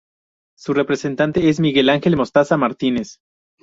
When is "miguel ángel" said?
1.59-2.17